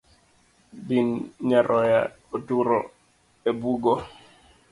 Bin 0.87 1.07
nyaroya 1.49 1.99
otur 2.37 2.67
e 3.49 3.51
bugo. 3.59 3.93